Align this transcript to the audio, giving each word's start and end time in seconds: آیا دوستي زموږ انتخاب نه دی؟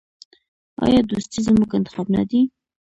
آیا 0.85 1.01
دوستي 1.09 1.39
زموږ 1.47 1.69
انتخاب 1.77 2.07
نه 2.15 2.23
دی؟ 2.29 2.41